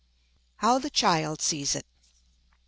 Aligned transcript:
How 0.55 0.79
the 0.79 0.89
Child 0.89 1.41
sees 1.43 1.75
it. 1.75 1.85